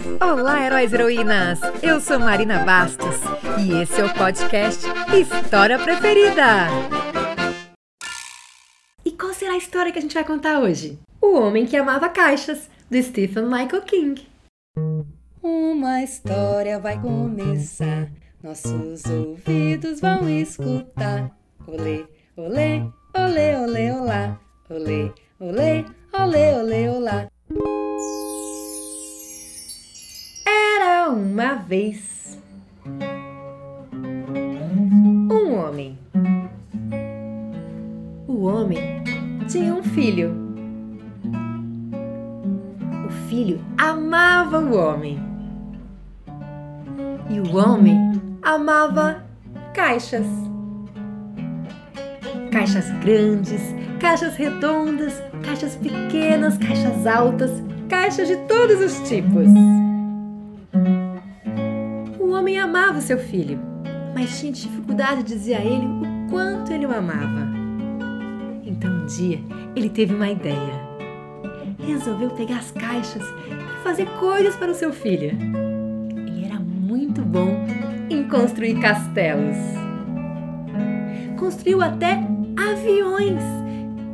Olá, 0.00 0.64
heróis 0.64 0.92
e 0.92 0.94
heroínas! 0.94 1.60
Eu 1.82 2.00
sou 2.00 2.18
Marina 2.18 2.64
Bastos 2.64 3.16
e 3.58 3.82
esse 3.82 4.00
é 4.00 4.04
o 4.04 4.14
podcast 4.14 4.86
História 5.14 5.78
Preferida. 5.78 6.68
E 9.04 9.10
qual 9.12 9.34
será 9.34 9.52
a 9.52 9.58
história 9.58 9.92
que 9.92 9.98
a 9.98 10.02
gente 10.02 10.14
vai 10.14 10.24
contar 10.24 10.58
hoje? 10.60 10.98
O 11.20 11.38
Homem 11.38 11.66
que 11.66 11.76
Amava 11.76 12.08
Caixas, 12.08 12.70
do 12.90 13.02
Stephen 13.02 13.44
Michael 13.44 13.82
King. 13.82 14.26
Uma 15.42 16.02
história 16.02 16.78
vai 16.78 16.98
começar, 16.98 18.08
nossos 18.42 19.04
ouvidos 19.04 20.00
vão 20.00 20.26
escutar. 20.30 21.30
Olê, 21.66 22.06
olê, 22.36 22.82
olê, 23.14 23.56
olê, 23.56 23.92
olá. 23.92 24.40
Olê, 24.70 25.12
olê, 25.38 25.84
uma 31.40 31.54
vez 31.54 32.38
um 35.30 35.54
homem. 35.54 35.98
O 38.28 38.44
homem 38.44 38.78
tinha 39.48 39.72
um 39.74 39.82
filho. 39.82 40.36
O 43.06 43.10
filho 43.30 43.58
amava 43.78 44.58
o 44.58 44.76
homem. 44.76 45.18
E 47.30 47.40
o 47.40 47.56
homem 47.56 48.20
amava 48.42 49.24
caixas. 49.72 50.26
Caixas 52.52 52.90
grandes, 53.02 53.62
caixas 53.98 54.36
redondas, 54.36 55.22
caixas 55.42 55.74
pequenas, 55.76 56.58
caixas 56.58 57.06
altas, 57.06 57.50
caixas 57.88 58.28
de 58.28 58.36
todos 58.46 58.78
os 58.82 59.08
tipos. 59.08 59.46
Homem 62.40 62.58
amava 62.58 63.02
seu 63.02 63.18
filho, 63.18 63.60
mas 64.14 64.40
tinha 64.40 64.50
dificuldade 64.50 65.24
de 65.24 65.34
dizer 65.34 65.56
a 65.56 65.60
ele 65.60 65.84
o 65.84 66.30
quanto 66.30 66.72
ele 66.72 66.86
o 66.86 66.90
amava. 66.90 67.46
Então 68.64 68.90
um 68.90 69.04
dia 69.04 69.38
ele 69.76 69.90
teve 69.90 70.14
uma 70.14 70.30
ideia. 70.30 70.88
Resolveu 71.86 72.30
pegar 72.30 72.56
as 72.56 72.70
caixas 72.70 73.22
e 73.22 73.82
fazer 73.84 74.06
coisas 74.18 74.56
para 74.56 74.70
o 74.70 74.74
seu 74.74 74.90
filho. 74.90 75.36
Ele 76.16 76.46
era 76.46 76.58
muito 76.58 77.20
bom 77.20 77.66
em 78.08 78.26
construir 78.26 78.80
castelos. 78.80 79.58
Construiu 81.38 81.82
até 81.82 82.26
aviões 82.56 83.42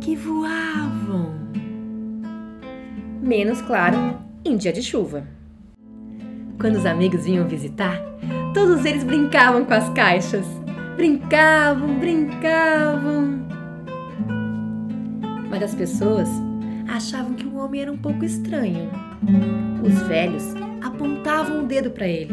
que 0.00 0.14
voavam. 0.14 1.34
Menos 3.20 3.60
claro 3.62 3.96
em 4.44 4.56
dia 4.56 4.72
de 4.72 4.80
chuva. 4.80 5.41
Quando 6.62 6.76
os 6.76 6.86
amigos 6.86 7.24
vinham 7.24 7.44
visitar, 7.44 8.00
todos 8.54 8.84
eles 8.84 9.02
brincavam 9.02 9.64
com 9.64 9.74
as 9.74 9.88
caixas. 9.88 10.46
Brincavam, 10.94 11.98
brincavam. 11.98 13.40
Mas 15.50 15.60
as 15.60 15.74
pessoas 15.74 16.28
achavam 16.88 17.34
que 17.34 17.44
o 17.44 17.56
homem 17.56 17.82
era 17.82 17.90
um 17.90 17.96
pouco 17.96 18.24
estranho. 18.24 18.88
Os 19.84 20.02
velhos 20.02 20.54
apontavam 20.80 21.64
o 21.64 21.66
dedo 21.66 21.90
para 21.90 22.06
ele. 22.06 22.32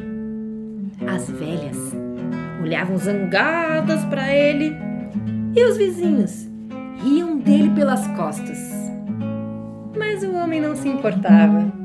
As 1.07 1.27
velhas 1.27 1.95
olhavam 2.61 2.97
zangadas 2.97 4.05
para 4.05 4.31
ele 4.31 4.77
e 5.55 5.63
os 5.63 5.75
vizinhos 5.75 6.47
riam 7.03 7.35
dele 7.39 7.71
pelas 7.71 8.05
costas. 8.09 8.59
Mas 9.97 10.21
o 10.23 10.33
homem 10.35 10.61
não 10.61 10.75
se 10.75 10.87
importava, 10.87 11.78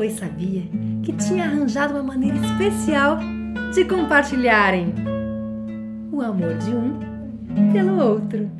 pois 0.00 0.14
sabia 0.14 0.62
que 1.04 1.12
tinha 1.12 1.44
arranjado 1.44 1.92
uma 1.92 2.02
maneira 2.02 2.38
especial 2.38 3.18
de 3.74 3.84
compartilharem 3.84 4.94
o 6.10 6.22
amor 6.22 6.56
de 6.56 6.70
um 6.70 6.98
pelo 7.70 8.02
outro. 8.02 8.50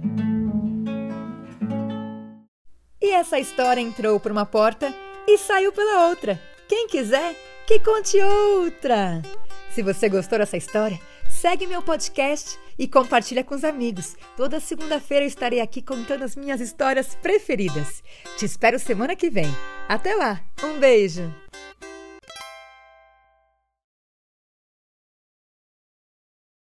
E 3.00 3.10
essa 3.12 3.38
história 3.38 3.80
entrou 3.80 4.20
por 4.20 4.30
uma 4.30 4.44
porta 4.44 4.92
e 5.26 5.38
saiu 5.38 5.72
pela 5.72 6.08
outra. 6.08 6.38
Quem 6.68 6.86
quiser, 6.86 7.34
que 7.66 7.80
conte 7.80 8.18
outra! 8.20 9.22
Se 9.70 9.82
você 9.82 10.10
gostou 10.10 10.40
dessa 10.40 10.58
história, 10.58 11.00
segue 11.40 11.66
meu 11.66 11.80
podcast 11.80 12.58
e 12.78 12.86
compartilha 12.86 13.42
com 13.42 13.54
os 13.54 13.64
amigos. 13.64 14.14
Toda 14.36 14.60
segunda-feira 14.60 15.24
eu 15.24 15.28
estarei 15.28 15.58
aqui 15.62 15.80
contando 15.80 16.22
as 16.22 16.36
minhas 16.36 16.60
histórias 16.60 17.14
preferidas. 17.14 18.02
Te 18.36 18.44
espero 18.44 18.78
semana 18.78 19.16
que 19.16 19.30
vem. 19.30 19.46
Até 19.88 20.14
lá. 20.14 20.42
Um 20.62 20.78
beijo. 20.78 21.32